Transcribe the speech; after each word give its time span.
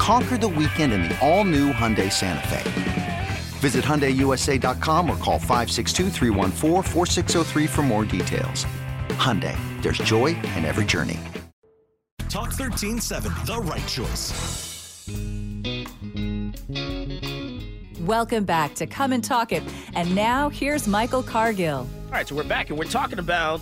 Conquer 0.00 0.38
the 0.38 0.48
weekend 0.48 0.94
in 0.94 1.02
the 1.02 1.18
all 1.20 1.44
new 1.44 1.74
Hyundai 1.74 2.10
Santa 2.10 2.48
Fe. 2.48 3.28
Visit 3.58 3.84
HyundaiUSA.com 3.84 5.10
or 5.10 5.16
call 5.18 5.38
562 5.38 6.08
for 7.68 7.82
more 7.82 8.06
details. 8.06 8.64
Hyundai, 9.10 9.54
there's 9.82 9.98
joy 9.98 10.28
in 10.56 10.64
every 10.64 10.86
journey. 10.86 11.20
Talk 12.30 12.48
1370, 12.48 13.44
the 13.44 13.58
right 13.58 13.86
choice. 13.86 14.32
Welcome 18.00 18.44
back 18.44 18.74
to 18.76 18.86
Come 18.86 19.12
and 19.12 19.22
Talk 19.22 19.52
It. 19.52 19.62
And 19.94 20.14
now 20.14 20.48
here's 20.48 20.88
Michael 20.88 21.22
Cargill. 21.22 21.80
All 21.80 22.10
right, 22.10 22.26
so 22.26 22.34
we're 22.34 22.44
back 22.44 22.70
and 22.70 22.78
we're 22.78 22.86
talking 22.86 23.18
about 23.18 23.60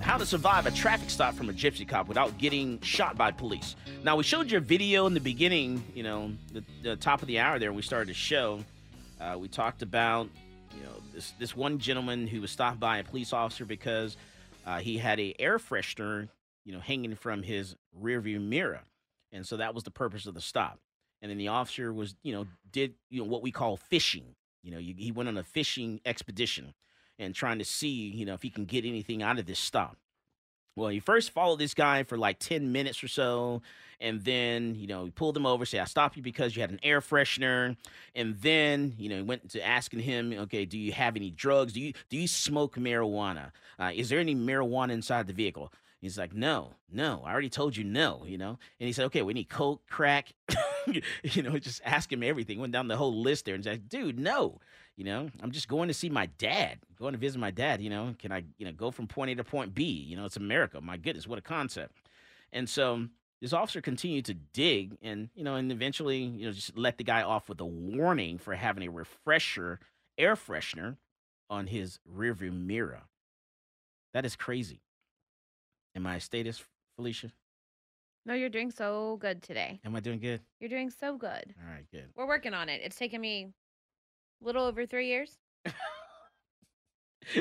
how 0.00 0.16
to 0.16 0.24
survive 0.24 0.66
a 0.66 0.70
traffic 0.70 1.10
stop 1.10 1.34
from 1.34 1.48
a 1.48 1.52
gypsy 1.52 1.86
cop 1.86 2.08
without 2.08 2.38
getting 2.38 2.80
shot 2.80 3.16
by 3.16 3.30
police. 3.30 3.76
Now, 4.02 4.16
we 4.16 4.24
showed 4.24 4.50
your 4.50 4.60
video 4.60 5.06
in 5.06 5.14
the 5.14 5.20
beginning, 5.20 5.84
you 5.94 6.02
know, 6.02 6.32
the, 6.52 6.64
the 6.82 6.96
top 6.96 7.22
of 7.22 7.28
the 7.28 7.38
hour 7.38 7.58
there, 7.58 7.72
we 7.72 7.82
started 7.82 8.08
the 8.08 8.14
show. 8.14 8.64
Uh, 9.20 9.36
we 9.38 9.48
talked 9.48 9.82
about, 9.82 10.28
you 10.76 10.82
know, 10.82 10.92
this 11.12 11.32
this 11.38 11.54
one 11.54 11.78
gentleman 11.78 12.26
who 12.26 12.40
was 12.40 12.50
stopped 12.50 12.80
by 12.80 12.98
a 12.98 13.04
police 13.04 13.32
officer 13.32 13.66
because 13.66 14.16
uh, 14.66 14.78
he 14.78 14.96
had 14.96 15.20
a 15.20 15.34
air 15.38 15.58
freshener, 15.58 16.28
you 16.64 16.72
know, 16.72 16.80
hanging 16.80 17.14
from 17.14 17.42
his 17.42 17.76
rearview 18.02 18.40
mirror, 18.40 18.80
and 19.30 19.46
so 19.46 19.58
that 19.58 19.74
was 19.74 19.84
the 19.84 19.90
purpose 19.90 20.24
of 20.26 20.32
the 20.32 20.40
stop. 20.40 20.78
And 21.20 21.30
then 21.30 21.36
the 21.36 21.48
officer 21.48 21.92
was, 21.92 22.14
you 22.22 22.32
know, 22.32 22.46
did 22.72 22.94
you 23.10 23.22
know 23.22 23.28
what 23.28 23.42
we 23.42 23.50
call 23.50 23.76
fishing. 23.76 24.24
You 24.62 24.70
know, 24.70 24.78
you, 24.78 24.94
he 24.96 25.12
went 25.12 25.28
on 25.28 25.36
a 25.36 25.42
fishing 25.42 26.00
expedition 26.06 26.72
and 27.20 27.34
trying 27.34 27.58
to 27.58 27.64
see, 27.64 27.88
you 27.88 28.24
know, 28.24 28.34
if 28.34 28.42
he 28.42 28.50
can 28.50 28.64
get 28.64 28.84
anything 28.84 29.22
out 29.22 29.38
of 29.38 29.46
this 29.46 29.60
stop. 29.60 29.96
Well, 30.76 30.88
he 30.88 31.00
first 31.00 31.30
followed 31.30 31.58
this 31.58 31.74
guy 31.74 32.04
for 32.04 32.16
like 32.16 32.38
10 32.38 32.72
minutes 32.72 33.04
or 33.04 33.08
so. 33.08 33.60
And 34.00 34.24
then, 34.24 34.76
you 34.76 34.86
know, 34.86 35.04
he 35.04 35.10
pulled 35.10 35.36
him 35.36 35.44
over, 35.44 35.66
say, 35.66 35.78
I 35.78 35.84
stopped 35.84 36.16
you 36.16 36.22
because 36.22 36.56
you 36.56 36.62
had 36.62 36.70
an 36.70 36.80
air 36.82 37.02
freshener. 37.02 37.76
And 38.14 38.36
then, 38.40 38.94
you 38.96 39.10
know, 39.10 39.16
he 39.16 39.22
went 39.22 39.50
to 39.50 39.64
asking 39.64 40.00
him, 40.00 40.32
okay, 40.32 40.64
do 40.64 40.78
you 40.78 40.92
have 40.92 41.16
any 41.16 41.30
drugs? 41.30 41.74
Do 41.74 41.80
you 41.80 41.92
do 42.08 42.16
you 42.16 42.26
smoke 42.26 42.76
marijuana? 42.76 43.50
Uh, 43.78 43.90
is 43.94 44.08
there 44.08 44.18
any 44.18 44.34
marijuana 44.34 44.92
inside 44.92 45.26
the 45.26 45.34
vehicle? 45.34 45.70
He's 46.00 46.16
like, 46.16 46.34
no, 46.34 46.70
no, 46.90 47.22
I 47.26 47.32
already 47.32 47.50
told 47.50 47.76
you 47.76 47.84
no, 47.84 48.24
you 48.26 48.38
know? 48.38 48.58
And 48.78 48.86
he 48.86 48.92
said, 48.92 49.04
okay, 49.06 49.20
we 49.20 49.34
need 49.34 49.50
coke, 49.50 49.82
crack, 49.86 50.32
you 50.86 51.42
know, 51.42 51.58
just 51.58 51.82
ask 51.84 52.10
him 52.10 52.22
everything. 52.22 52.58
Went 52.58 52.72
down 52.72 52.88
the 52.88 52.96
whole 52.96 53.20
list 53.20 53.44
there 53.44 53.54
and 53.54 53.62
said, 53.62 53.88
dude, 53.88 54.18
no, 54.18 54.60
you 54.96 55.04
know, 55.04 55.28
I'm 55.42 55.50
just 55.50 55.68
going 55.68 55.88
to 55.88 55.94
see 55.94 56.08
my 56.08 56.26
dad, 56.38 56.78
going 56.98 57.12
to 57.12 57.18
visit 57.18 57.38
my 57.38 57.50
dad, 57.50 57.82
you 57.82 57.90
know, 57.90 58.14
can 58.18 58.32
I, 58.32 58.44
you 58.56 58.64
know, 58.64 58.72
go 58.72 58.90
from 58.90 59.06
point 59.06 59.30
A 59.30 59.34
to 59.36 59.44
point 59.44 59.74
B? 59.74 59.84
You 59.84 60.16
know, 60.16 60.24
it's 60.24 60.38
America. 60.38 60.80
My 60.80 60.96
goodness, 60.96 61.26
what 61.26 61.38
a 61.38 61.42
concept. 61.42 61.96
And 62.52 62.68
so 62.68 63.06
this 63.42 63.52
officer 63.52 63.82
continued 63.82 64.24
to 64.26 64.34
dig 64.34 64.96
and, 65.02 65.28
you 65.34 65.44
know, 65.44 65.56
and 65.56 65.70
eventually, 65.70 66.18
you 66.18 66.46
know, 66.46 66.52
just 66.52 66.76
let 66.76 66.98
the 66.98 67.04
guy 67.04 67.22
off 67.22 67.48
with 67.48 67.60
a 67.60 67.64
warning 67.66 68.38
for 68.38 68.54
having 68.54 68.86
a 68.86 68.90
refresher, 68.90 69.80
air 70.16 70.34
freshener 70.34 70.96
on 71.48 71.66
his 71.66 71.98
rearview 72.10 72.52
mirror. 72.52 73.02
That 74.12 74.24
is 74.24 74.36
crazy. 74.36 74.80
Am 75.96 76.06
I 76.06 76.18
status, 76.18 76.62
Felicia? 76.96 77.32
No, 78.26 78.34
you're 78.34 78.48
doing 78.48 78.70
so 78.70 79.16
good 79.20 79.42
today. 79.42 79.80
Am 79.84 79.96
I 79.96 80.00
doing 80.00 80.20
good? 80.20 80.40
You're 80.60 80.70
doing 80.70 80.90
so 80.90 81.16
good. 81.16 81.54
All 81.62 81.72
right, 81.72 81.86
good. 81.90 82.06
We're 82.16 82.26
working 82.28 82.54
on 82.54 82.68
it. 82.68 82.80
It's 82.84 82.96
taken 82.96 83.20
me 83.20 83.48
a 84.40 84.44
little 84.44 84.64
over 84.64 84.86
three 84.86 85.08
years. 85.08 85.38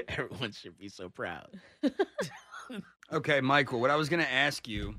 Everyone 0.08 0.52
should 0.52 0.78
be 0.78 0.90
so 0.90 1.10
proud. 1.10 1.60
Okay, 3.12 3.42
Michael, 3.42 3.80
what 3.82 3.90
I 3.90 3.96
was 3.96 4.08
going 4.08 4.22
to 4.24 4.32
ask 4.32 4.68
you 4.68 4.94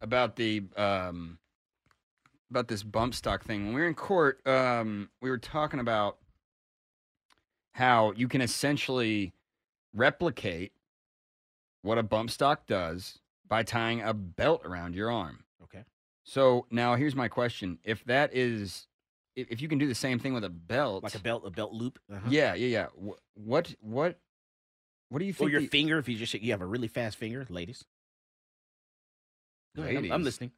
about 0.00 0.36
the 0.36 0.62
um 0.76 1.38
about 2.50 2.68
this 2.68 2.84
bump 2.84 3.14
stock 3.14 3.42
thing. 3.42 3.64
When 3.66 3.74
we 3.74 3.80
were 3.80 3.88
in 3.88 3.94
court, 3.94 4.46
um 4.46 5.10
we 5.20 5.28
were 5.28 5.38
talking 5.38 5.80
about 5.80 6.18
how 7.72 8.12
you 8.12 8.28
can 8.28 8.40
essentially 8.42 9.32
replicate 9.92 10.72
what 11.82 11.98
a 11.98 12.02
bump 12.02 12.30
stock 12.30 12.66
does 12.66 13.18
by 13.46 13.62
tying 13.62 14.00
a 14.00 14.14
belt 14.14 14.62
around 14.64 14.94
your 14.94 15.10
arm. 15.10 15.44
Okay. 15.64 15.84
So, 16.24 16.66
now 16.70 16.94
here's 16.94 17.16
my 17.16 17.28
question. 17.28 17.78
If 17.84 18.04
that 18.04 18.34
is 18.34 18.86
if, 19.36 19.50
if 19.50 19.62
you 19.62 19.68
can 19.68 19.78
do 19.78 19.86
the 19.86 19.94
same 19.94 20.18
thing 20.18 20.34
with 20.34 20.44
a 20.44 20.50
belt, 20.50 21.02
Like 21.02 21.14
a 21.14 21.18
belt, 21.18 21.42
a 21.46 21.50
belt 21.50 21.72
loop. 21.72 21.98
Uh-huh. 22.10 22.28
Yeah, 22.28 22.54
yeah, 22.54 22.66
yeah. 22.66 22.86
What 23.34 23.74
what 23.80 24.18
what 25.08 25.18
do 25.18 25.24
you 25.24 25.34
Or 25.38 25.50
your 25.50 25.60
the- 25.60 25.66
finger, 25.66 25.98
if 25.98 26.08
you 26.08 26.16
just 26.16 26.34
you 26.34 26.52
have 26.52 26.60
a 26.62 26.66
really 26.66 26.88
fast 26.88 27.16
finger, 27.18 27.46
ladies. 27.48 27.84
Go 29.76 29.82
ahead, 29.82 29.96
I'm, 29.96 30.12
I'm 30.12 30.22
listening. 30.22 30.52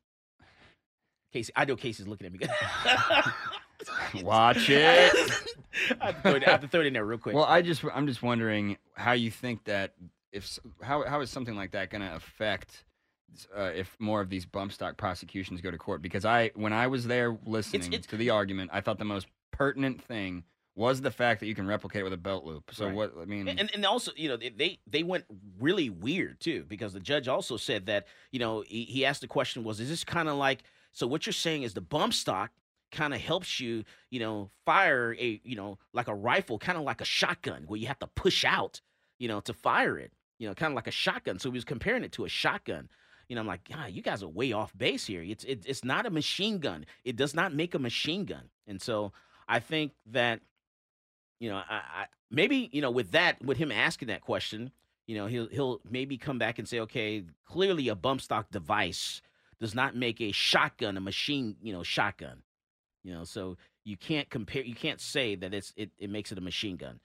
Casey, 1.32 1.52
I 1.54 1.64
know 1.64 1.76
Casey's 1.76 2.08
looking 2.08 2.26
at 2.26 2.32
me. 2.32 4.22
Watch 4.22 4.68
it. 4.70 5.12
I 6.00 6.06
have, 6.06 6.16
to 6.16 6.22
throw 6.22 6.34
it, 6.34 6.46
I 6.46 6.50
have 6.50 6.60
to 6.60 6.68
throw 6.68 6.80
it 6.80 6.86
in 6.86 6.92
there 6.92 7.04
real 7.04 7.18
quick. 7.18 7.34
Well, 7.34 7.44
I 7.44 7.62
just 7.62 7.84
I'm 7.92 8.06
just 8.06 8.22
wondering 8.22 8.76
how 8.94 9.12
you 9.12 9.30
think 9.30 9.64
that 9.64 9.94
if 10.34 10.58
how 10.82 11.04
how 11.04 11.20
is 11.20 11.30
something 11.30 11.56
like 11.56 11.70
that 11.70 11.90
going 11.90 12.02
to 12.02 12.14
affect 12.14 12.84
uh, 13.56 13.70
if 13.74 13.96
more 13.98 14.20
of 14.20 14.28
these 14.28 14.44
bump 14.44 14.72
stock 14.72 14.96
prosecutions 14.96 15.60
go 15.60 15.70
to 15.70 15.78
court? 15.78 16.02
Because 16.02 16.24
I 16.24 16.50
when 16.54 16.72
I 16.72 16.86
was 16.88 17.06
there 17.06 17.38
listening 17.46 17.92
it's- 17.92 18.06
to 18.06 18.16
the 18.16 18.30
argument, 18.30 18.70
I 18.72 18.80
thought 18.80 18.98
the 18.98 19.04
most 19.04 19.26
pertinent 19.52 20.02
thing 20.02 20.44
was 20.76 21.00
the 21.00 21.10
fact 21.12 21.38
that 21.38 21.46
you 21.46 21.54
can 21.54 21.68
replicate 21.68 22.02
with 22.02 22.12
a 22.12 22.16
belt 22.16 22.44
loop. 22.44 22.72
So 22.74 22.86
Right. 22.86 22.94
what 22.94 23.12
I 23.22 23.24
mean, 23.26 23.48
and 23.48 23.70
and 23.72 23.86
also 23.86 24.10
you 24.16 24.28
know 24.28 24.36
they 24.36 24.80
they 24.86 25.02
went 25.04 25.24
really 25.60 25.88
weird 25.88 26.40
too 26.40 26.64
because 26.68 26.92
the 26.92 27.00
judge 27.00 27.28
also 27.28 27.56
said 27.56 27.86
that 27.86 28.06
you 28.32 28.40
know 28.40 28.62
he, 28.66 28.82
he 28.84 29.04
asked 29.06 29.20
the 29.20 29.28
question 29.28 29.62
was 29.64 29.78
is 29.80 29.88
this 29.88 30.02
kind 30.04 30.28
of 30.28 30.36
like 30.36 30.64
so 30.92 31.06
what 31.06 31.26
you're 31.26 31.32
saying 31.32 31.62
is 31.62 31.74
the 31.74 31.80
bump 31.80 32.12
stock 32.12 32.50
kind 32.90 33.14
of 33.14 33.20
helps 33.20 33.60
you 33.60 33.84
you 34.10 34.18
know 34.20 34.50
fire 34.66 35.14
a 35.18 35.40
you 35.44 35.54
know 35.56 35.78
like 35.92 36.08
a 36.08 36.14
rifle 36.14 36.58
kind 36.58 36.76
of 36.78 36.82
like 36.84 37.00
a 37.00 37.04
shotgun 37.04 37.64
where 37.68 37.78
you 37.78 37.86
have 37.86 37.98
to 37.98 38.06
push 38.08 38.44
out 38.44 38.80
you 39.18 39.26
know 39.28 39.40
to 39.40 39.52
fire 39.52 39.96
it 39.98 40.12
you 40.38 40.48
know 40.48 40.54
kind 40.54 40.72
of 40.72 40.76
like 40.76 40.86
a 40.86 40.92
shotgun 40.92 41.38
so 41.38 41.50
he 41.50 41.54
was 41.54 41.64
comparing 41.64 42.04
it 42.04 42.12
to 42.12 42.24
a 42.24 42.28
shotgun 42.28 42.88
you 43.28 43.34
know 43.34 43.40
i'm 43.40 43.46
like 43.46 43.68
god 43.68 43.90
you 43.90 44.02
guys 44.02 44.22
are 44.22 44.28
way 44.28 44.52
off 44.52 44.76
base 44.76 45.06
here 45.06 45.22
it's 45.22 45.44
it, 45.44 45.64
it's 45.66 45.84
not 45.84 46.06
a 46.06 46.10
machine 46.10 46.58
gun 46.58 46.84
it 47.04 47.16
does 47.16 47.34
not 47.34 47.54
make 47.54 47.74
a 47.74 47.78
machine 47.78 48.24
gun 48.24 48.48
and 48.66 48.80
so 48.82 49.12
i 49.48 49.58
think 49.58 49.92
that 50.06 50.40
you 51.44 51.50
know, 51.50 51.56
I, 51.56 51.74
I 51.74 52.06
maybe 52.30 52.70
you 52.72 52.80
know 52.80 52.90
with 52.90 53.10
that 53.12 53.44
with 53.44 53.58
him 53.58 53.70
asking 53.70 54.08
that 54.08 54.22
question, 54.22 54.70
you 55.06 55.16
know, 55.16 55.26
he'll 55.26 55.48
he'll 55.48 55.80
maybe 55.88 56.16
come 56.16 56.38
back 56.38 56.58
and 56.58 56.68
say, 56.68 56.80
okay, 56.80 57.24
clearly 57.44 57.88
a 57.88 57.94
bump 57.94 58.20
stock 58.22 58.50
device 58.50 59.20
does 59.60 59.74
not 59.74 59.94
make 59.94 60.20
a 60.20 60.32
shotgun 60.32 60.96
a 60.96 61.00
machine, 61.00 61.56
you 61.60 61.72
know, 61.72 61.82
shotgun. 61.82 62.42
You 63.02 63.12
know, 63.12 63.24
so 63.24 63.58
you 63.84 63.98
can't 63.98 64.30
compare. 64.30 64.62
You 64.62 64.74
can't 64.74 65.00
say 65.00 65.34
that 65.34 65.52
it's 65.52 65.74
it, 65.76 65.90
it 65.98 66.08
makes 66.08 66.32
it 66.32 66.38
a 66.38 66.40
machine 66.40 66.76
gun 66.76 67.00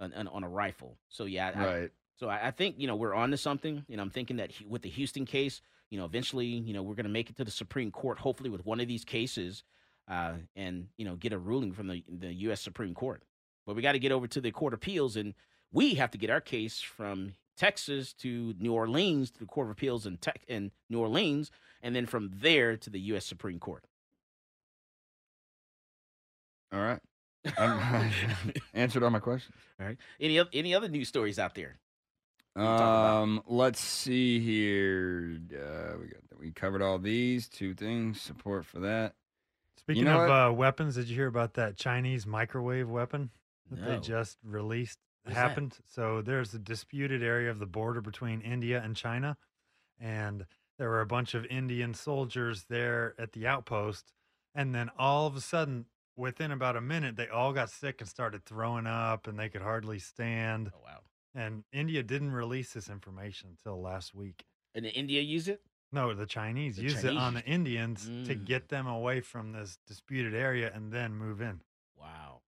on, 0.00 0.14
on, 0.14 0.28
on 0.28 0.44
a 0.44 0.48
rifle. 0.48 0.96
So 1.08 1.24
yeah, 1.24 1.52
I, 1.54 1.64
right. 1.64 1.90
So 2.16 2.28
I, 2.28 2.48
I 2.48 2.50
think 2.50 2.76
you 2.78 2.86
know 2.86 2.96
we're 2.96 3.14
on 3.14 3.30
to 3.30 3.36
something. 3.36 3.84
You 3.88 3.96
know, 3.96 4.02
I'm 4.02 4.10
thinking 4.10 4.36
that 4.36 4.50
he, 4.50 4.64
with 4.64 4.82
the 4.82 4.88
Houston 4.90 5.24
case, 5.24 5.60
you 5.90 5.98
know, 5.98 6.04
eventually, 6.04 6.46
you 6.46 6.72
know, 6.72 6.82
we're 6.82 6.94
going 6.94 7.04
to 7.04 7.12
make 7.12 7.30
it 7.30 7.36
to 7.36 7.44
the 7.44 7.50
Supreme 7.50 7.90
Court, 7.90 8.18
hopefully 8.18 8.50
with 8.50 8.64
one 8.64 8.80
of 8.80 8.88
these 8.88 9.04
cases, 9.04 9.62
uh, 10.08 10.34
and 10.56 10.88
you 10.96 11.04
know, 11.04 11.16
get 11.16 11.32
a 11.32 11.38
ruling 11.38 11.72
from 11.72 11.88
the 11.88 12.04
the 12.08 12.32
U.S. 12.34 12.60
Supreme 12.60 12.94
Court. 12.94 13.22
But 13.66 13.76
we 13.76 13.82
got 13.82 13.92
to 13.92 13.98
get 13.98 14.12
over 14.12 14.26
to 14.26 14.40
the 14.40 14.50
Court 14.50 14.74
of 14.74 14.78
Appeals, 14.78 15.16
and 15.16 15.34
we 15.72 15.94
have 15.94 16.10
to 16.12 16.18
get 16.18 16.30
our 16.30 16.40
case 16.40 16.80
from 16.80 17.34
Texas 17.56 18.12
to 18.14 18.54
New 18.58 18.72
Orleans 18.72 19.30
to 19.32 19.38
the 19.40 19.46
Court 19.46 19.68
of 19.68 19.72
Appeals 19.72 20.06
in 20.06 20.18
Tex 20.18 20.44
in 20.48 20.70
New 20.90 21.00
Orleans, 21.00 21.50
and 21.82 21.94
then 21.94 22.06
from 22.06 22.30
there 22.34 22.76
to 22.76 22.90
the 22.90 23.00
U.S. 23.00 23.26
Supreme 23.26 23.58
Court. 23.58 23.84
All 26.72 26.80
right. 26.80 27.00
Answered 28.74 29.02
all 29.02 29.10
my 29.10 29.20
questions. 29.20 29.54
All 29.80 29.86
right. 29.86 29.96
Any 30.20 30.42
any 30.52 30.74
other 30.74 30.88
news 30.88 31.08
stories 31.08 31.38
out 31.38 31.54
there? 31.54 31.78
Talk 32.62 32.78
about. 32.78 33.22
Um, 33.22 33.42
let's 33.46 33.80
see 33.80 34.40
here. 34.40 35.38
Uh, 35.52 35.98
we 36.00 36.06
got 36.08 36.20
we 36.44 36.52
covered 36.52 36.82
all 36.82 36.98
these 36.98 37.48
two 37.48 37.74
things. 37.74 38.20
Support 38.20 38.66
for 38.66 38.80
that. 38.80 39.14
Speaking 39.76 40.04
know 40.04 40.24
of 40.24 40.30
uh, 40.30 40.52
weapons, 40.54 40.94
did 40.94 41.08
you 41.08 41.14
hear 41.14 41.26
about 41.26 41.54
that 41.54 41.76
Chinese 41.76 42.26
microwave 42.26 42.88
weapon 42.88 43.30
that 43.70 43.84
they 43.86 43.98
just 43.98 44.38
released? 44.44 44.98
What's 45.24 45.34
that? 45.34 45.48
happened. 45.48 45.78
So 45.86 46.22
there's 46.22 46.54
a 46.54 46.58
disputed 46.58 47.22
area 47.22 47.50
of 47.50 47.58
the 47.58 47.66
border 47.66 48.00
between 48.00 48.40
India 48.40 48.80
and 48.82 48.94
China, 48.94 49.36
and 50.00 50.46
there 50.78 50.88
were 50.88 51.00
a 51.00 51.06
bunch 51.06 51.34
of 51.34 51.46
Indian 51.46 51.94
soldiers 51.94 52.64
there 52.68 53.14
at 53.18 53.32
the 53.32 53.46
outpost, 53.46 54.12
and 54.54 54.74
then 54.74 54.90
all 54.98 55.26
of 55.26 55.36
a 55.36 55.40
sudden, 55.40 55.86
within 56.16 56.50
about 56.50 56.76
a 56.76 56.80
minute, 56.80 57.16
they 57.16 57.28
all 57.28 57.52
got 57.52 57.70
sick 57.70 58.00
and 58.00 58.08
started 58.08 58.44
throwing 58.44 58.86
up, 58.86 59.26
and 59.26 59.38
they 59.38 59.48
could 59.48 59.62
hardly 59.62 59.98
stand. 59.98 60.70
Oh 60.74 60.80
wow. 60.84 61.00
And 61.34 61.64
India 61.72 62.02
didn't 62.02 62.30
release 62.32 62.72
this 62.72 62.88
information 62.88 63.50
until 63.50 63.80
last 63.80 64.14
week. 64.14 64.44
And 64.74 64.86
India 64.86 65.20
use 65.20 65.48
it? 65.48 65.62
No, 65.92 66.12
the 66.14 66.26
Chinese 66.26 66.76
The 66.76 66.82
used 66.82 67.04
it 67.04 67.16
on 67.16 67.34
the 67.34 67.40
Chinese- 67.42 67.54
Indians 67.54 68.04
to 68.28 68.34
Mm. 68.36 68.44
get 68.44 68.68
them 68.68 68.86
away 68.86 69.20
from 69.20 69.52
this 69.52 69.78
disputed 69.86 70.34
area 70.34 70.72
and 70.74 70.92
then 70.92 71.14
move 71.14 71.40
in. 71.40 71.60
Wow. 71.96 72.42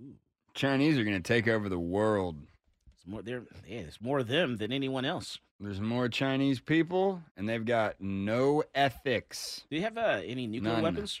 Ooh. 0.00 0.18
Chinese 0.54 0.98
are 0.98 1.04
gonna 1.04 1.20
take 1.20 1.48
over 1.48 1.68
the 1.68 1.78
world. 1.78 2.46
It's 2.94 3.06
more 3.06 3.22
there. 3.22 3.44
Yeah, 3.66 3.80
it's 3.80 4.00
more 4.00 4.20
of 4.20 4.28
them 4.28 4.56
than 4.56 4.72
anyone 4.72 5.04
else. 5.04 5.38
There's 5.60 5.80
more 5.80 6.08
Chinese 6.08 6.60
people, 6.60 7.22
and 7.36 7.48
they've 7.48 7.64
got 7.64 8.00
no 8.00 8.62
ethics. 8.74 9.64
Do 9.70 9.76
you 9.76 9.82
have 9.82 9.96
uh, 9.98 10.20
any 10.24 10.46
nuclear 10.46 10.74
None. 10.74 10.82
weapons? 10.82 11.20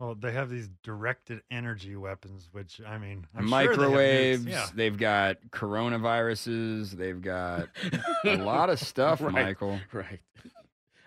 Well, 0.00 0.14
they 0.14 0.32
have 0.32 0.48
these 0.48 0.68
directed 0.82 1.42
energy 1.50 1.94
weapons, 1.94 2.48
which 2.52 2.80
I 2.86 2.96
mean, 2.98 3.26
I'm 3.36 3.46
sure 3.48 3.50
they 3.50 3.66
have 3.66 3.76
Microwaves. 3.78 4.46
yeah. 4.46 4.66
They've 4.74 4.96
got 4.96 5.36
coronaviruses. 5.50 6.92
They've 6.92 7.20
got 7.20 7.68
a 8.24 8.36
lot 8.36 8.70
of 8.70 8.78
stuff, 8.80 9.20
Right. 9.20 9.32
Michael. 9.32 9.78
Right. 9.92 10.20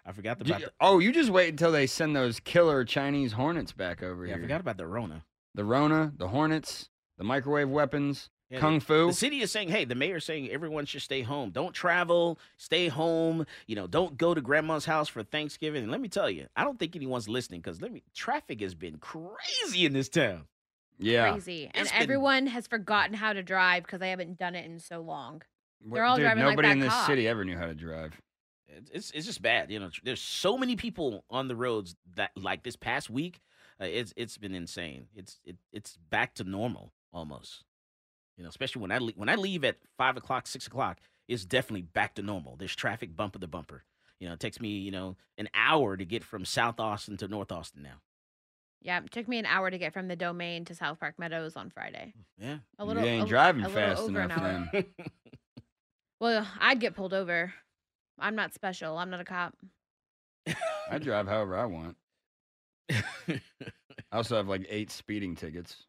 I 0.06 0.12
forgot 0.12 0.40
about 0.42 0.60
you- 0.60 0.66
the. 0.68 0.72
oh, 0.80 1.00
you 1.00 1.12
just 1.12 1.30
wait 1.30 1.50
until 1.50 1.72
they 1.72 1.88
send 1.88 2.16
those 2.16 2.40
killer 2.40 2.84
Chinese 2.86 3.32
Hornets 3.34 3.72
back 3.72 4.04
over 4.04 4.26
here. 4.26 4.36
Yeah, 4.36 4.40
I 4.40 4.42
forgot 4.42 4.62
about 4.62 4.78
the 4.78 4.86
Rona. 4.86 5.24
the 5.56 5.64
Rona, 5.66 6.14
the 6.18 6.28
Hornets, 6.28 6.90
the 7.18 7.24
microwave 7.24 7.70
weapons, 7.70 8.30
Yeah, 8.54 8.60
kung 8.60 8.76
the- 8.80 8.86
fu. 8.86 9.08
The 9.08 9.14
city 9.14 9.42
is 9.42 9.52
saying, 9.52 9.70
hey, 9.70 9.84
the 9.86 9.96
mayor's 9.96 10.26
saying 10.26 10.50
everyone 10.50 10.86
should 10.86 11.02
stay 11.02 11.22
home. 11.22 11.50
Don't 11.52 11.74
travel, 11.74 12.40
stay 12.58 12.88
home. 12.88 13.46
You 13.68 13.76
know, 13.76 13.88
don't 13.88 14.18
go 14.18 14.34
to 14.34 14.42
grandma's 14.42 14.86
house 14.86 15.10
for 15.10 15.24
Thanksgiving. 15.24 15.84
And 15.84 15.92
let 15.92 16.00
me 16.02 16.08
tell 16.08 16.30
you, 16.30 16.48
I 16.56 16.64
don't 16.64 16.78
think 16.80 16.96
anyone's 16.96 17.28
listening 17.28 17.62
because 17.62 17.82
let 17.82 17.92
me 17.92 18.04
traffic 18.14 18.62
has 18.62 18.76
been 18.76 18.98
crazy 18.98 19.86
in 19.86 19.94
this 19.94 20.08
town. 20.10 20.46
yeah, 21.00 21.32
Crazy. 21.32 21.70
And 21.74 21.88
been- 21.90 22.02
everyone 22.02 22.48
has 22.48 22.68
forgotten 22.68 23.14
how 23.16 23.34
to 23.34 23.44
drive 23.44 23.84
because 23.84 24.00
they 24.00 24.10
haven't 24.12 24.38
done 24.38 24.56
it 24.56 24.66
in 24.66 24.80
so 24.80 25.02
long. 25.02 25.42
They're 25.86 26.04
all 26.06 26.16
Dude, 26.16 26.24
driving 26.24 26.44
like 26.46 26.52
nobody 26.54 26.68
that 26.70 26.74
in 26.74 26.80
this 26.80 26.94
cop. 26.94 27.08
city 27.08 27.28
ever 27.28 27.44
knew 27.44 27.58
how 27.58 27.66
to 27.66 27.74
drive. 27.74 28.22
It's 28.68 28.90
it's, 28.92 29.12
it's 29.12 29.26
just 29.26 29.42
bad. 29.42 29.70
You 29.70 29.80
know, 29.80 29.90
there's 30.04 30.22
so 30.22 30.58
many 30.58 30.76
people 30.76 31.26
on 31.30 31.48
the 31.48 31.56
roads 31.56 31.96
that 32.16 32.32
like 32.38 32.64
this 32.64 32.76
past 32.76 33.10
week, 33.10 33.42
uh, 33.82 33.86
it's 33.86 34.14
it's 34.16 34.38
been 34.38 34.56
insane. 34.56 35.08
It's 35.16 35.40
it, 35.44 35.58
it's 35.74 35.98
back 36.10 36.36
to 36.36 36.44
normal 36.46 36.94
almost. 37.12 37.64
You 38.38 38.44
know, 38.44 38.50
especially 38.50 38.82
when 38.82 38.92
I 38.92 38.98
le- 38.98 39.14
when 39.16 39.30
I 39.30 39.36
leave 39.36 39.64
at 39.64 39.78
five 39.98 40.18
o'clock, 40.18 40.48
six 40.48 40.68
o'clock, 40.68 41.00
it's 41.28 41.46
definitely 41.46 41.84
back 41.84 42.16
to 42.16 42.22
normal. 42.22 42.56
There's 42.58 42.76
traffic 42.76 43.16
bumper 43.16 43.40
to 43.40 43.48
bumper. 43.48 43.84
You 44.20 44.28
know, 44.28 44.34
it 44.34 44.40
takes 44.40 44.60
me 44.60 44.70
you 44.80 44.92
know 44.92 45.18
an 45.38 45.50
hour 45.54 45.98
to 45.98 46.06
get 46.06 46.24
from 46.24 46.46
South 46.46 46.80
Austin 46.80 47.18
to 47.18 47.28
North 47.28 47.52
Austin 47.52 47.84
now. 47.84 48.02
Yeah, 48.82 48.98
it 48.98 49.12
took 49.12 49.28
me 49.30 49.40
an 49.40 49.46
hour 49.46 49.72
to 49.72 49.78
get 49.78 49.94
from 49.94 50.10
the 50.10 50.16
domain 50.16 50.66
to 50.66 50.74
Southpark 50.74 51.14
Meadows 51.18 51.56
on 51.56 51.70
Friday. 51.70 52.14
Mm, 52.18 52.46
yeah. 52.46 52.58
A 52.80 52.86
little. 52.86 53.02
you 53.02 53.10
ain't 53.10 53.26
a, 53.26 53.30
driving 53.30 53.64
a 53.64 53.70
fast 53.70 54.08
enough 54.08 54.42
then. 54.42 54.86
Well, 56.20 56.48
I'd 56.58 56.80
get 56.80 56.96
pulled 56.96 57.14
over. 57.14 57.54
I'm 58.18 58.36
not 58.36 58.54
special. 58.54 58.98
I'm 58.98 59.10
not 59.10 59.20
a 59.20 59.26
cop. 59.26 59.56
I 60.90 60.98
drive 60.98 61.28
however 61.28 61.58
I 61.58 61.66
want. 61.66 61.98
I 62.90 63.42
also 64.14 64.38
have 64.38 64.48
like 64.48 64.66
eight 64.70 64.90
speeding 64.90 65.36
tickets. 65.36 65.84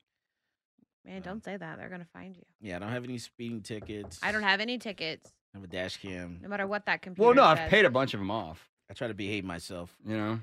Man, 1.07 1.21
don't 1.23 1.45
say 1.45 1.57
that. 1.57 1.79
They're 1.79 1.89
gonna 1.91 2.07
find 2.13 2.35
you. 2.37 2.43
yeah, 2.61 2.77
I 2.77 2.79
don't 2.79 2.91
have 2.91 3.05
any 3.05 3.19
speeding 3.19 3.61
tickets. 3.63 4.19
I 4.23 4.33
don't 4.33 4.43
have 4.43 4.61
any 4.61 4.79
tickets, 4.79 5.31
I 5.55 5.59
have 5.59 5.65
a 5.65 5.67
dash 5.67 5.99
cam. 5.99 6.39
no 6.43 6.49
matter 6.49 6.67
what 6.67 6.87
that 6.87 7.03
computer. 7.03 7.27
Well, 7.27 7.35
no, 7.35 7.45
I've 7.45 7.59
says. 7.59 7.71
paid 7.71 7.85
a 7.85 7.91
bunch 7.91 8.15
of 8.15 8.21
them 8.21 8.31
off. 8.31 8.71
I 8.91 8.95
try 8.95 9.09
to 9.09 9.15
behave 9.15 9.45
myself. 9.45 9.95
You 10.07 10.17
know, 10.17 10.41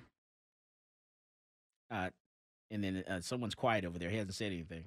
Uh, 1.90 2.10
and 2.70 2.84
then 2.84 3.04
uh, 3.10 3.20
someone's 3.22 3.56
quiet 3.56 3.86
over 3.86 4.00
there. 4.00 4.10
He 4.10 4.18
hasn't 4.18 4.36
said 4.36 4.52
anything. 4.52 4.84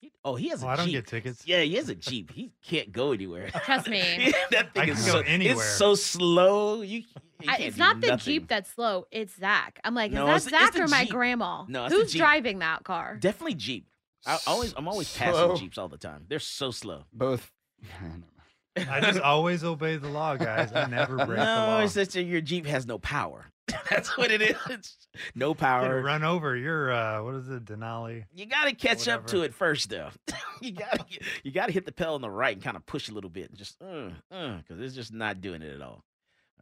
He- 0.00 0.12
oh, 0.24 0.36
he 0.36 0.48
has 0.50 0.62
Oh, 0.62 0.68
a 0.68 0.70
I 0.70 0.76
don't 0.76 0.86
Jeep. 0.86 0.94
get 0.94 1.06
tickets. 1.08 1.42
Yeah, 1.44 1.60
he 1.62 1.74
has 1.74 1.88
a 1.88 1.94
Jeep. 1.94 2.30
He 2.32 2.52
can't 2.62 2.92
go 2.92 3.10
anywhere. 3.12 3.50
Trust 3.64 3.88
me. 3.88 4.32
that 4.52 4.72
thing 4.72 4.90
I 4.90 4.92
is 4.92 4.98
can 5.02 5.06
go 5.12 5.22
so, 5.22 5.26
anywhere. 5.26 5.54
It's 5.64 5.76
so 5.76 5.94
slow. 5.96 6.82
You, 6.82 6.98
you 6.98 7.04
I, 7.42 7.56
can't 7.56 7.60
it's 7.62 7.76
not 7.76 8.00
the 8.00 8.08
nothing. 8.08 8.24
Jeep 8.24 8.48
that's 8.48 8.70
slow. 8.70 9.06
It's 9.10 9.34
Zach. 9.34 9.80
I'm 9.82 9.94
like, 9.94 10.12
No, 10.12 10.32
is 10.34 10.44
that 10.44 10.52
it's 10.52 10.64
Zach 10.66 10.72
the 10.74 10.82
or 10.82 10.88
my 10.88 11.02
Jeep. 11.04 11.10
grandma? 11.12 11.64
No, 11.66 11.86
it's 11.86 11.94
the 11.94 12.00
Who's 12.00 12.12
Jeep. 12.12 12.20
driving 12.20 12.58
that 12.60 12.84
car? 12.84 13.16
Definitely 13.18 13.54
Jeep. 13.56 13.88
I 14.26 14.38
always, 14.46 14.74
I'm 14.76 14.88
always 14.88 15.14
passing 15.16 15.56
Jeeps 15.56 15.78
all 15.78 15.88
the 15.88 15.96
time. 15.98 16.26
They're 16.28 16.38
so 16.38 16.70
slow. 16.70 17.04
both. 17.12 17.50
I 18.76 19.00
just 19.00 19.20
always 19.20 19.64
obey 19.64 19.96
the 19.96 20.08
law, 20.08 20.36
guys. 20.36 20.72
I 20.72 20.86
never 20.86 21.16
break 21.26 21.28
the 21.30 21.36
no, 21.36 21.42
law. 21.66 21.80
it's 21.80 21.94
just 21.94 22.12
that 22.12 22.22
your 22.22 22.40
Jeep 22.40 22.66
has 22.66 22.86
no 22.86 22.98
power. 22.98 23.46
That's 23.90 24.16
what 24.16 24.30
it 24.30 24.40
is. 24.40 24.56
It's 24.70 24.96
no 25.34 25.48
You 25.48 25.54
power. 25.54 26.00
run 26.00 26.22
over 26.24 26.56
your 26.56 26.92
uh, 26.92 27.22
what 27.22 27.34
is 27.34 27.48
it, 27.48 27.64
Denali? 27.64 28.24
You 28.34 28.46
gotta 28.46 28.74
catch 28.74 29.08
up 29.08 29.26
to 29.28 29.36
Whatever. 29.38 29.44
it 29.46 29.54
first, 29.54 29.90
though. 29.90 30.10
you 30.60 30.72
gotta 30.72 31.04
you 31.42 31.50
gotta 31.50 31.72
hit 31.72 31.84
the 31.86 31.92
pedal 31.92 32.14
on 32.14 32.20
the 32.22 32.30
right 32.30 32.54
and 32.54 32.62
kind 32.64 32.76
of 32.76 32.86
push 32.86 33.08
a 33.08 33.12
little 33.12 33.30
bit, 33.30 33.52
just 33.54 33.76
uh, 33.82 34.10
uh, 34.30 34.58
because 34.58 34.80
it's 34.80 34.94
just 34.94 35.12
not 35.12 35.40
doing 35.40 35.60
it 35.62 35.74
at 35.74 35.82
all. 35.82 36.02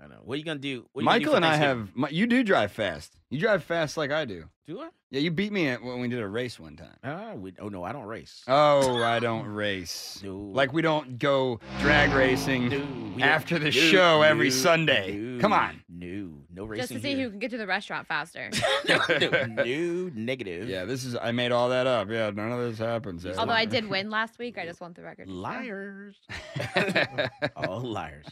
I 0.02 0.08
know. 0.08 0.16
What 0.24 0.34
are 0.34 0.38
you 0.38 0.44
gonna 0.44 0.58
do? 0.58 0.86
What 0.92 1.00
are 1.00 1.02
you 1.02 1.06
gonna 1.06 1.18
do 1.20 1.24
Michael 1.26 1.36
and 1.36 1.44
I 1.44 1.56
have. 1.56 1.88
mi- 1.96 2.08
You 2.10 2.26
do 2.26 2.42
drive 2.42 2.72
fast. 2.72 3.16
You 3.30 3.40
drive 3.40 3.64
fast 3.64 3.96
like 3.96 4.10
I 4.12 4.24
do. 4.24 4.44
Do 4.66 4.80
I? 4.80 4.88
Yeah, 5.10 5.20
you 5.20 5.30
beat 5.30 5.52
me 5.52 5.68
at 5.68 5.80
when 5.82 6.00
we 6.00 6.08
did 6.08 6.18
a 6.20 6.26
race 6.26 6.58
one 6.58 6.74
time. 6.76 6.96
Ah, 7.04 7.34
we, 7.34 7.54
oh 7.60 7.68
no, 7.68 7.84
I 7.84 7.92
don't 7.92 8.04
race. 8.06 8.42
Oh, 8.48 9.00
I 9.02 9.18
don't 9.20 9.46
race. 9.46 10.20
No. 10.24 10.36
Like 10.36 10.72
we 10.72 10.82
don't 10.82 11.18
go 11.20 11.60
drag 11.80 12.12
racing 12.12 13.14
No, 13.16 13.24
after 13.24 13.58
the 13.60 13.66
no, 13.66 13.70
show 13.70 14.22
every 14.22 14.48
no, 14.48 14.54
Sunday. 14.54 15.12
no, 15.16 15.40
Come 15.40 15.52
on. 15.52 15.82
No, 15.88 16.32
no 16.52 16.64
racing 16.64 16.82
Just 16.82 16.92
to 16.94 17.00
see 17.00 17.14
here. 17.14 17.24
who 17.24 17.30
can 17.30 17.38
get 17.38 17.52
to 17.52 17.58
the 17.58 17.66
restaurant 17.66 18.06
faster. 18.08 18.50
no, 18.88 18.98
no, 19.08 19.44
no, 19.46 20.10
negative. 20.14 20.68
Yeah, 20.68 20.84
this 20.84 21.04
is. 21.04 21.16
I 21.16 21.30
made 21.30 21.52
all 21.52 21.68
that 21.68 21.86
up. 21.86 22.10
Yeah, 22.10 22.30
none 22.30 22.50
of 22.50 22.58
this 22.60 22.78
happens. 22.78 23.22
He's 23.22 23.38
Although 23.38 23.52
I 23.52 23.64
did 23.66 23.88
win 23.88 24.10
last 24.10 24.38
week, 24.38 24.58
I 24.58 24.66
just 24.66 24.80
want 24.80 24.96
the 24.96 25.02
record. 25.02 25.28
Liars. 25.28 26.16
All 27.56 27.80
liars. 27.80 28.26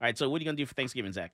All 0.00 0.06
right, 0.06 0.16
so 0.16 0.28
what 0.28 0.36
are 0.36 0.44
you 0.44 0.44
gonna 0.44 0.56
do 0.56 0.66
for 0.66 0.74
Thanksgiving, 0.74 1.12
Zach? 1.12 1.32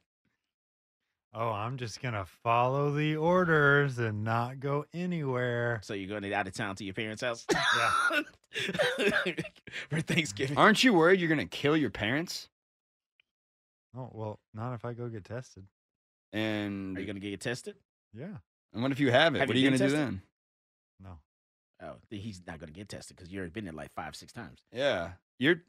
Oh, 1.34 1.48
I'm 1.48 1.78
just 1.78 2.02
gonna 2.02 2.26
follow 2.26 2.90
the 2.92 3.16
orders 3.16 3.98
and 3.98 4.22
not 4.22 4.60
go 4.60 4.84
anywhere. 4.92 5.80
So 5.82 5.94
you're 5.94 6.08
going 6.08 6.32
out 6.32 6.46
of 6.46 6.54
town 6.54 6.76
to 6.76 6.84
your 6.84 6.94
parents' 6.94 7.22
house? 7.22 7.46
Yeah. 7.50 8.20
for 9.88 10.00
Thanksgiving. 10.02 10.58
Aren't 10.58 10.84
you 10.84 10.92
worried 10.92 11.20
you're 11.20 11.30
gonna 11.30 11.46
kill 11.46 11.76
your 11.76 11.90
parents? 11.90 12.48
Oh 13.96 14.10
well, 14.12 14.38
not 14.54 14.74
if 14.74 14.84
I 14.84 14.92
go 14.92 15.08
get 15.08 15.24
tested. 15.24 15.64
And 16.32 16.96
Are 16.96 17.00
you 17.00 17.06
gonna 17.06 17.20
get 17.20 17.40
tested? 17.40 17.76
Yeah. 18.14 18.36
and 18.72 18.82
what 18.82 18.92
if 18.92 19.00
you 19.00 19.10
have 19.10 19.34
it? 19.34 19.38
Have 19.40 19.48
what 19.48 19.56
are 19.56 19.58
you 19.58 19.64
you 19.64 19.70
gonna 19.70 19.78
been 19.78 19.88
do 19.90 19.96
then? 19.96 20.22
No. 21.02 21.18
Oh, 21.82 21.94
he's 22.10 22.42
not 22.46 22.60
gonna 22.60 22.72
get 22.72 22.88
tested 22.88 23.16
because 23.16 23.32
you've 23.32 23.40
already 23.40 23.52
been 23.52 23.64
there 23.64 23.72
like 23.72 23.90
five, 23.92 24.14
six 24.14 24.32
times. 24.32 24.60
Yeah, 24.72 25.12
you're, 25.38 25.62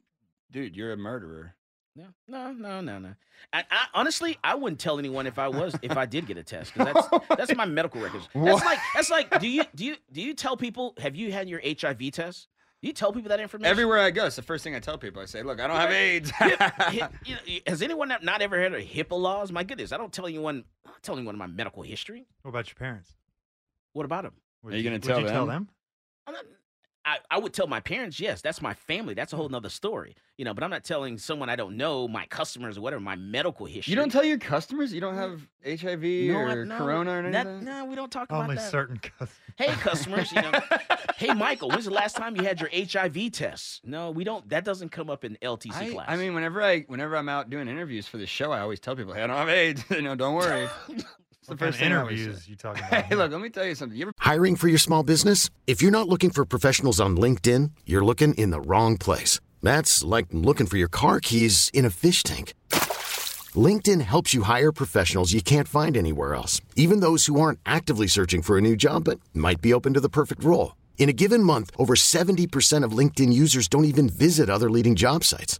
dude. 0.51 0.75
You're 0.75 0.91
a 0.91 0.98
murderer. 0.98 1.56
No, 1.95 2.05
no, 2.27 2.51
no, 2.51 2.81
no, 2.81 2.97
no. 3.00 3.13
I, 3.51 3.63
I 3.69 3.85
honestly, 3.93 4.38
I 4.43 4.55
wouldn't 4.55 4.79
tell 4.79 4.97
anyone 4.97 5.27
if 5.27 5.38
I 5.38 5.47
was 5.47 5.75
if 5.83 5.95
I 5.95 6.05
did 6.07 6.25
get 6.25 6.38
a 6.38 6.43
test 6.43 6.73
'cause 6.73 6.91
that's 6.91 7.27
that's 7.38 7.55
my 7.55 7.65
medical 7.65 8.01
records. 8.01 8.27
That's 8.33 8.45
What? 8.55 8.65
like 8.65 8.79
that's 8.95 9.09
like. 9.12 9.39
Do 9.39 9.47
you 9.47 9.63
do 9.75 9.85
you 9.85 9.95
do 10.12 10.21
you 10.21 10.33
tell 10.33 10.57
people? 10.57 10.95
Have 10.97 11.15
you 11.15 11.31
had 11.31 11.47
your 11.47 11.62
HIV 11.63 12.12
test? 12.12 12.47
Do 12.81 12.88
you 12.88 12.93
tell 12.93 13.13
people 13.13 13.29
that 13.29 13.39
information? 13.39 13.69
Everywhere 13.69 14.00
I 14.00 14.09
go, 14.12 14.25
it's 14.25 14.35
the 14.35 14.41
first 14.41 14.63
thing 14.63 14.75
I 14.75 14.79
tell 14.79 14.97
people. 14.97 15.21
I 15.21 15.25
say, 15.25 15.43
"Look, 15.43 15.59
I 15.62 15.67
don't 15.67 15.75
have 15.77 15.91
AIDS." 15.91 16.31
Hip- 16.31 16.59
hip- 16.89 17.12
you 17.25 17.35
know, 17.35 17.41
has 17.67 17.81
anyone 17.83 18.07
not- 18.09 18.23
not 18.23 18.41
ever 18.41 18.57
heard 18.57 18.73
of 18.73 18.81
HIPAA 18.81 19.12
laws? 19.19 19.51
My 19.51 19.63
goodness, 19.63 19.91
I 19.91 19.97
don't 19.97 20.12
tell 20.12 20.25
anyone. 20.25 20.63
I 20.85 20.89
don't 20.89 21.03
tell 21.03 21.15
anyone 21.15 21.38
my 21.38 21.47
medical 21.47 21.83
history. 21.83 22.25
What 22.41 22.50
about 22.50 22.67
your 22.67 22.75
parents? 22.75 23.13
What 23.93 24.05
about 24.05 24.23
them? 24.23 24.33
Would 24.63 24.73
Are 24.73 24.77
you 24.77 24.83
gonna 24.83 25.00
tell 25.00 25.19
you 25.21 25.27
tell 25.27 25.45
them? 25.45 25.67
them? 25.67 25.69
I'm 26.27 26.33
not, 26.33 26.43
I, 27.05 27.17
I 27.29 27.38
would 27.38 27.53
tell 27.53 27.67
my 27.67 27.79
parents, 27.79 28.19
yes, 28.19 28.41
that's 28.41 28.62
my 28.62 28.74
family. 28.74 29.13
That's 29.13 29.33
a 29.33 29.36
whole 29.36 29.50
nother 29.50 29.69
story. 29.69 30.15
You 30.38 30.45
know, 30.45 30.53
but 30.53 30.63
I'm 30.63 30.69
not 30.69 30.83
telling 30.83 31.17
someone 31.17 31.50
I 31.50 31.55
don't 31.55 31.77
know, 31.77 32.07
my 32.07 32.25
customers 32.27 32.77
or 32.77 32.81
whatever, 32.81 33.01
my 33.01 33.15
medical 33.15 33.65
history. 33.65 33.91
you 33.91 33.95
don't 33.95 34.12
tell 34.12 34.24
your 34.24 34.38
customers 34.39 34.93
you 34.93 35.01
don't 35.01 35.15
have 35.15 35.45
HIV 35.65 36.03
No, 36.03 36.36
or 36.36 36.65
no, 36.65 36.77
Corona 36.77 37.12
or 37.12 37.19
anything. 37.19 37.65
No, 37.65 37.86
we 37.86 37.95
don't 37.95 38.12
talk 38.12 38.31
Only 38.31 38.45
about 38.45 38.55
that. 38.55 38.62
Only 38.62 38.72
certain 38.72 38.98
customers. 38.98 39.29
Hey, 39.57 39.67
customers, 39.67 40.31
you 40.31 40.41
know. 40.41 40.51
hey, 41.17 41.33
Michael, 41.33 41.69
when's 41.69 41.86
the 41.86 41.91
last 41.91 42.15
time 42.15 42.36
you 42.36 42.43
had 42.43 42.60
your 42.60 42.69
HIV 42.74 43.31
test? 43.31 43.81
No, 43.86 44.10
we 44.10 44.24
don't. 44.24 44.48
That 44.50 44.65
doesn't 44.65 44.89
come 44.89 45.10
up 45.10 45.24
in 45.24 45.38
LTC 45.41 45.75
I, 45.75 45.89
class. 45.89 46.05
I 46.10 46.17
mean, 46.17 46.33
whenever 46.33 46.62
I 46.62 46.81
whenever 46.81 47.15
I'm 47.15 47.29
out 47.29 47.50
doing 47.50 47.67
interviews 47.67 48.07
for 48.07 48.17
the 48.17 48.25
show, 48.25 48.51
I 48.51 48.62
always 48.62 48.79
tell 48.79 48.95
people, 48.95 49.13
"Hey, 49.13 49.24
I 49.24 49.27
don't 49.27 49.36
have 49.36 49.50
AIDS. 49.50 49.83
you 49.91 50.01
know, 50.01 50.15
don't 50.15 50.36
worry." 50.36 50.67
It's 51.43 51.50
the 51.50 51.57
first 51.57 51.75
of 51.75 51.79
thing 51.81 51.91
I 51.91 52.00
interviews 52.00 52.47
you 52.47 52.55
talking 52.55 52.85
about? 52.88 53.03
Hey, 53.03 53.15
look, 53.15 53.29
let 53.29 53.41
me 53.41 53.50
tell 53.50 53.65
you 53.65 53.75
something. 53.75 53.97
You 53.97 54.05
ever 54.05 54.13
Hiring 54.19 54.55
for 54.55 54.69
your 54.69 54.77
small 54.77 55.03
business? 55.03 55.50
If 55.67 55.81
you're 55.81 55.91
not 55.91 56.07
looking 56.07 56.29
for 56.29 56.45
professionals 56.45 57.01
on 57.01 57.17
LinkedIn, 57.17 57.71
you're 57.85 58.05
looking 58.05 58.33
in 58.35 58.51
the 58.51 58.62
wrong 58.62 58.97
place. 58.97 59.41
That's 59.62 60.05
like 60.05 60.27
looking 60.31 60.67
for 60.67 60.77
your 60.77 60.88
car 60.88 61.19
keys 61.19 61.69
in 61.73 61.83
a 61.83 61.89
fish 61.89 62.23
tank. 62.23 62.53
LinkedIn 63.67 64.00
helps 64.00 64.33
you 64.33 64.43
hire 64.43 64.71
professionals 64.71 65.33
you 65.33 65.41
can't 65.41 65.67
find 65.67 65.97
anywhere 65.97 66.33
else, 66.33 66.62
even 66.77 67.01
those 67.01 67.25
who 67.25 67.41
aren't 67.41 67.59
actively 67.65 68.07
searching 68.07 68.41
for 68.41 68.57
a 68.57 68.62
new 68.62 68.77
job 68.77 69.03
but 69.03 69.19
might 69.33 69.59
be 69.59 69.73
open 69.73 69.93
to 69.95 70.00
the 70.00 70.07
perfect 70.07 70.45
role. 70.45 70.77
In 70.97 71.09
a 71.09 71.13
given 71.13 71.43
month, 71.43 71.71
over 71.77 71.95
70% 71.95 72.85
of 72.85 72.97
LinkedIn 72.97 73.33
users 73.33 73.67
don't 73.67 73.83
even 73.83 74.07
visit 74.07 74.50
other 74.50 74.71
leading 74.71 74.95
job 74.95 75.25
sites. 75.25 75.59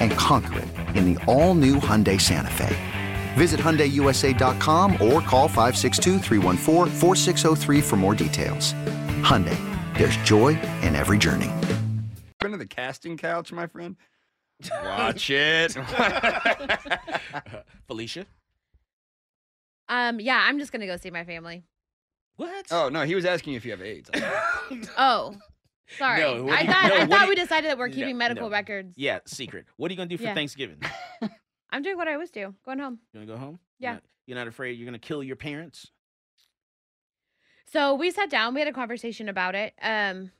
And 0.00 0.10
conquer 0.12 0.60
it 0.60 0.68
in 0.96 1.14
the 1.14 1.24
all 1.26 1.54
new 1.54 1.76
Hyundai 1.76 2.20
Santa 2.20 2.50
Fe. 2.50 2.76
Visit 3.34 3.60
HyundaiUSA.com 3.60 4.92
or 4.94 5.20
call 5.20 5.48
562 5.48 6.20
for 7.82 7.96
more 7.96 8.14
details. 8.14 8.72
Hyundai, 9.22 9.58
there's 9.96 10.16
joy 10.18 10.58
in 10.82 10.94
every 10.94 11.18
journey. 11.18 11.50
Been 12.40 12.52
to 12.52 12.56
the 12.56 12.66
casting 12.66 13.16
couch, 13.16 13.52
my 13.52 13.66
friend? 13.66 13.96
Watch 14.84 15.30
it. 15.30 15.72
Felicia? 17.86 18.26
Um, 19.88 20.20
yeah, 20.20 20.40
I'm 20.44 20.58
just 20.58 20.72
gonna 20.72 20.86
go 20.86 20.96
see 20.96 21.10
my 21.10 21.24
family. 21.24 21.64
What? 22.36 22.66
Oh 22.70 22.88
no, 22.88 23.02
he 23.02 23.14
was 23.14 23.24
asking 23.24 23.54
if 23.54 23.64
you 23.64 23.72
have 23.72 23.82
AIDS. 23.82 24.10
Oh, 24.96 25.36
sorry. 25.98 26.20
No, 26.20 26.48
I 26.48 26.60
you- 26.62 26.66
thought 26.66 26.88
no, 26.88 26.94
I 26.96 27.06
thought 27.06 27.22
do 27.24 27.28
we 27.28 27.34
decided 27.34 27.70
that 27.70 27.78
we're 27.78 27.88
No, 27.88 27.94
keeping 27.94 28.16
medical 28.18 28.48
no. 28.48 28.52
records. 28.52 28.94
Yeah, 28.96 29.18
secret. 29.26 29.66
What 29.76 29.90
are 29.90 29.92
you 29.92 29.96
gonna 29.96 30.08
do 30.08 30.16
for 30.16 30.24
Yeah. 30.24 30.34
Thanksgiving? 30.34 30.78
I'm 31.70 31.82
doing 31.82 31.96
what 31.96 32.08
I 32.08 32.14
always 32.14 32.30
do. 32.30 32.54
Going 32.64 32.78
home. 32.78 32.98
You 33.12 33.20
gonna 33.20 33.32
go 33.32 33.38
home? 33.38 33.58
Yeah. 33.78 33.88
You're 33.88 33.94
not, 33.94 34.02
you're 34.26 34.38
not 34.38 34.48
afraid 34.48 34.78
you're 34.78 34.86
gonna 34.86 34.98
kill 34.98 35.22
your 35.22 35.36
parents? 35.36 35.90
So 37.66 37.94
we 37.94 38.10
sat 38.10 38.30
down. 38.30 38.54
We 38.54 38.60
had 38.60 38.68
a 38.68 38.72
conversation 38.72 39.28
about 39.28 39.54
it. 39.54 39.74
Um, 39.82 40.30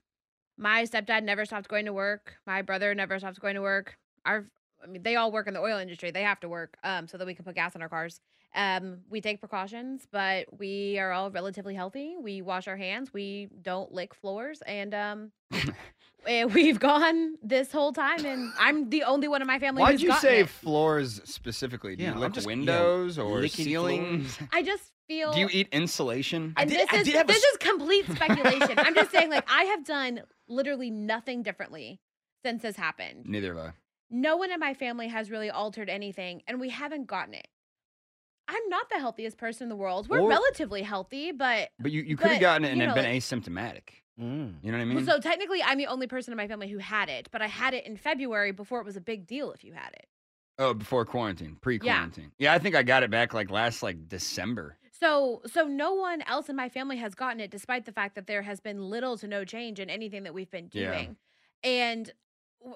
my 0.56 0.84
stepdad 0.84 1.24
never 1.24 1.44
stopped 1.44 1.66
going 1.68 1.86
to 1.86 1.92
work. 1.92 2.34
My 2.46 2.62
brother 2.62 2.94
never 2.94 3.18
stopped 3.18 3.40
going 3.40 3.56
to 3.56 3.60
work. 3.62 3.96
Our, 4.24 4.46
I 4.82 4.86
mean, 4.86 5.02
they 5.02 5.16
all 5.16 5.32
work 5.32 5.48
in 5.48 5.54
the 5.54 5.60
oil 5.60 5.78
industry. 5.78 6.12
They 6.12 6.22
have 6.22 6.38
to 6.40 6.48
work, 6.48 6.76
um, 6.84 7.08
so 7.08 7.18
that 7.18 7.26
we 7.26 7.34
can 7.34 7.44
put 7.44 7.56
gas 7.56 7.74
in 7.74 7.82
our 7.82 7.88
cars. 7.88 8.20
Um, 8.54 8.98
we 9.10 9.20
take 9.20 9.40
precautions, 9.40 10.06
but 10.12 10.46
we 10.58 10.98
are 10.98 11.10
all 11.12 11.30
relatively 11.30 11.74
healthy. 11.74 12.14
We 12.20 12.40
wash 12.42 12.68
our 12.68 12.76
hands. 12.76 13.12
We 13.12 13.48
don't 13.62 13.92
lick 13.92 14.14
floors, 14.14 14.62
and 14.66 14.94
um, 14.94 15.32
eh, 16.26 16.44
we've 16.44 16.78
gone 16.78 17.36
this 17.42 17.72
whole 17.72 17.92
time. 17.92 18.24
And 18.24 18.52
I'm 18.58 18.90
the 18.90 19.02
only 19.04 19.28
one 19.28 19.40
in 19.40 19.46
my 19.48 19.58
family. 19.58 19.80
Why'd 19.82 20.00
you 20.00 20.12
say 20.14 20.40
it. 20.40 20.48
floors 20.48 21.20
specifically? 21.24 21.96
Do 21.96 22.02
Yeah, 22.04 22.10
you 22.10 22.14
I'm 22.14 22.20
lick 22.20 22.32
just- 22.32 22.46
yeah, 22.46 22.52
windows 22.52 23.18
or 23.18 23.40
licking 23.40 23.64
ceilings? 23.64 24.38
I 24.52 24.62
just 24.62 24.92
feel. 25.08 25.32
Do 25.32 25.40
you 25.40 25.48
eat 25.50 25.68
insulation? 25.72 26.54
I 26.56 26.62
and 26.62 26.70
did- 26.70 26.80
this 26.80 26.88
I 26.92 26.96
is 26.98 27.06
did 27.06 27.16
have 27.16 27.28
a 27.28 27.32
this 27.32 27.42
is 27.42 27.56
complete 27.58 28.06
speculation. 28.10 28.78
I'm 28.78 28.94
just 28.94 29.10
saying, 29.10 29.30
like, 29.36 29.44
I 29.50 29.64
have 29.64 29.84
done 29.84 30.22
literally 30.48 30.90
nothing 30.90 31.42
differently 31.42 32.00
since 32.44 32.62
this 32.62 32.76
happened. 32.76 33.26
Neither 33.26 33.54
have 33.54 33.64
I. 33.66 33.72
No 34.10 34.36
one 34.36 34.52
in 34.52 34.60
my 34.60 34.74
family 34.74 35.08
has 35.08 35.28
really 35.30 35.50
altered 35.50 35.88
anything, 35.88 36.42
and 36.46 36.60
we 36.60 36.68
haven't 36.68 37.06
gotten 37.06 37.34
it. 37.34 37.48
I'm 38.48 38.68
not 38.68 38.88
the 38.90 38.98
healthiest 38.98 39.36
person 39.38 39.64
in 39.64 39.68
the 39.68 39.76
world. 39.76 40.08
We're 40.08 40.20
Or- 40.20 40.28
relatively 40.28 40.82
healthy, 40.82 41.32
but 41.32 41.70
But 41.78 41.92
you, 41.92 42.02
you 42.02 42.16
could 42.16 42.26
have 42.28 42.36
But, 42.36 42.40
gotten 42.40 42.64
it 42.66 42.72
and 42.72 42.80
you 42.80 42.86
know, 42.86 42.94
been 42.94 43.04
like- 43.04 43.14
asymptomatic. 43.14 43.88
Mm. 44.20 44.62
You 44.62 44.70
know 44.70 44.78
what 44.78 44.84
I 44.84 44.86
well, 44.86 44.94
mean? 44.94 45.06
so 45.06 45.18
technically, 45.18 45.62
I'm 45.62 45.78
the 45.78 45.86
only 45.88 46.06
person 46.06 46.32
in 46.32 46.36
my 46.36 46.46
family 46.46 46.68
who 46.68 46.78
had 46.78 47.08
it. 47.08 47.28
But 47.32 47.42
I 47.42 47.46
had 47.48 47.74
it 47.74 47.84
in 47.86 47.96
February 47.96 48.52
before 48.52 48.80
it 48.80 48.84
was 48.84 48.96
a 48.96 49.00
big 49.00 49.26
deal 49.26 49.50
if 49.52 49.64
you 49.64 49.72
had 49.72 49.92
it. 49.94 50.06
oh, 50.56 50.72
before 50.72 51.04
quarantine, 51.04 51.56
pre-quarantine. 51.60 52.30
Yeah. 52.38 52.52
I 52.52 52.60
think 52.60 52.76
I 52.76 52.84
got 52.84 53.02
it 53.02 53.10
back 53.10 53.34
like 53.34 53.50
last 53.50 53.82
like 53.82 54.06
December. 54.08 54.78
So, 54.92 55.42
so 55.46 55.64
no 55.66 55.94
one 55.94 56.22
else 56.28 56.48
in 56.48 56.54
my 56.54 56.68
family 56.68 56.96
has 56.98 57.16
gotten 57.16 57.40
it, 57.40 57.50
despite 57.50 57.86
the 57.86 57.92
fact 57.92 58.14
that 58.14 58.28
there 58.28 58.42
has 58.42 58.60
been 58.60 58.80
little 58.88 59.18
to 59.18 59.26
no 59.26 59.44
change 59.44 59.80
in 59.80 59.90
anything 59.90 60.22
that 60.22 60.32
we've 60.32 60.50
been 60.52 60.70
Yeah. 60.72 60.92
doing. 60.92 61.16
And 61.64 62.04
w- 62.06 62.14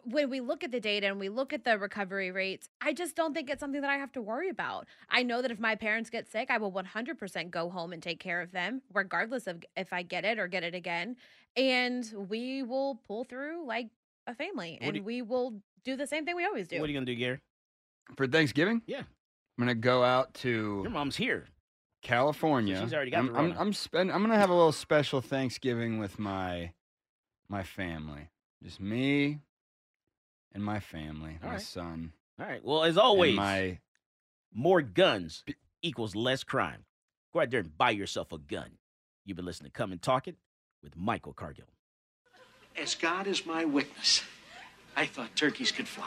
when 0.04 0.28
we 0.28 0.40
look 0.40 0.62
at 0.64 0.71
the 0.71 0.80
data 0.80 1.07
and 1.07 1.18
we 1.18 1.28
look 1.28 1.52
at 1.52 1.64
the 1.64 1.78
recovery 1.78 2.30
rates, 2.30 2.68
I 2.80 2.92
just 2.92 3.16
don't 3.16 3.33
think 3.35 3.49
it's 3.49 3.61
something 3.61 3.80
that 3.80 3.90
I 3.90 3.97
have 3.97 4.12
to 4.12 4.23
worry 4.23 4.49
about. 4.50 4.87
I 5.09 5.23
know 5.23 5.40
that 5.42 5.50
if 5.50 5.59
my 5.59 5.75
parents 5.76 6.11
get 6.11 6.30
sick, 6.30 6.50
I 6.50 6.59
will 6.59 6.73
100% 6.73 7.50
go 7.50 7.71
home 7.71 7.92
and 7.92 8.02
take 8.02 8.21
care 8.21 8.40
of 8.42 8.52
them, 8.52 8.83
regardless 8.92 9.47
of 9.47 9.64
if 9.76 9.92
I 9.92 10.02
get 10.02 10.25
it 10.25 10.38
or 10.38 10.47
get 10.47 10.62
it 10.62 10.75
again. 10.75 11.16
And 11.57 12.11
we 12.28 12.62
will 12.62 13.00
pull 13.07 13.25
through 13.25 13.66
like 13.66 13.88
a 14.26 14.35
family, 14.35 14.78
What 14.80 14.88
and 14.88 14.97
you- 14.99 15.02
we 15.02 15.23
will 15.23 15.62
do 15.85 15.97
the 15.97 16.07
same 16.07 16.25
thing 16.26 16.37
we 16.37 16.45
always 16.45 16.68
do. 16.68 16.78
What 16.80 16.85
are 16.88 16.92
you 16.92 16.97
gonna 16.97 17.07
do, 17.07 17.14
Gary? 17.14 17.38
For 18.16 18.26
Thanksgiving? 18.26 18.83
Yeah. 18.87 19.00
I'm 19.00 19.04
gonna 19.59 19.75
go 19.75 20.04
out 20.04 20.35
to 20.35 20.80
Your 20.83 20.90
mom's 20.90 21.16
here. 21.16 21.47
California. 22.02 22.80
she's 22.80 22.95
already 22.95 23.11
got 23.11 23.18
I'm, 23.21 23.33
the 23.33 23.38
I'm, 23.38 23.52
I'm, 23.59 23.73
spend, 23.73 24.12
I'm 24.12 24.23
gonna 24.23 24.37
have 24.38 24.50
a 24.50 24.54
little 24.54 24.71
special 24.73 25.21
Thanksgiving 25.21 25.99
with 25.99 26.18
my 26.18 26.73
my 27.49 27.62
family. 27.62 28.30
Just 28.62 28.80
me 28.80 29.40
and 30.52 30.64
my 30.64 30.81
family, 30.81 31.38
my 31.43 31.49
Alright. 31.49 31.62
son. 31.62 32.12
All 32.40 32.47
right. 32.47 32.64
Well, 32.64 32.85
as 32.85 32.97
always, 32.97 33.37
my 33.37 33.78
more 34.55 34.83
guns 34.83 35.45
equals 35.83 36.14
less 36.14 36.45
crime. 36.45 36.85
Go 37.33 37.40
out 37.40 37.50
there 37.50 37.61
and 37.61 37.76
buy 37.76 37.90
yourself 37.90 38.33
a 38.33 38.38
gun. 38.38 38.71
You've 39.25 39.37
been 39.37 39.47
listening 39.47 39.71
to 39.71 39.76
Come 39.76 39.93
and 39.93 40.00
Talk 40.00 40.26
It 40.28 40.37
with 40.83 40.97
Michael 40.97 41.33
Cargill. 41.33 41.67
As 42.81 42.95
God 42.95 43.26
is 43.26 43.45
my 43.45 43.64
witness, 43.64 44.23
I 44.97 45.07
thought 45.07 45.35
turkeys 45.37 45.73
could 45.73 45.88
fly. 45.88 46.07